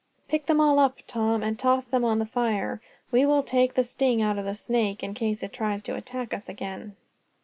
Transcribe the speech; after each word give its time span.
"Pick 0.27 0.47
them 0.47 0.59
all 0.59 0.79
up, 0.79 0.97
Tom, 1.05 1.43
and 1.43 1.59
toss 1.59 1.85
them 1.85 2.03
on 2.03 2.17
the 2.17 2.25
fire. 2.25 2.81
We 3.11 3.23
will 3.23 3.43
take 3.43 3.75
the 3.75 3.83
sting 3.83 4.19
out 4.19 4.39
of 4.39 4.45
the 4.45 4.55
snake, 4.55 5.03
in 5.03 5.13
case 5.13 5.43
it 5.43 5.53
tries 5.53 5.83
to 5.83 5.93
attack 5.93 6.33
us 6.33 6.49
again." 6.49 6.95